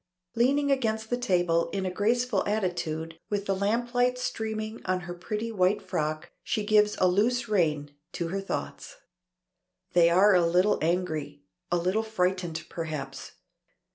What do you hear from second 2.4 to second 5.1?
attitude, with the lamplight streaming on